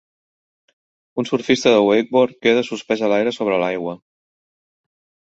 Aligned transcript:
Un 1.23 1.27
surfista 1.31 1.73
de 1.73 1.83
wakeboard 1.87 2.39
queda 2.45 2.63
suspès 2.69 3.03
a 3.03 3.09
l'aire 3.11 3.33
sobre 3.37 3.59
l'aigua. 3.65 3.93